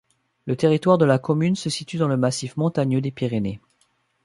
Le 0.47 0.55
territoire 0.55 0.97
de 0.97 1.05
la 1.05 1.19
commune 1.19 1.55
se 1.55 1.69
situe 1.69 1.97
dans 1.97 2.07
le 2.07 2.17
massif 2.17 2.57
montagneux 2.57 3.01
des 3.01 3.11
Pyrénées. 3.11 3.59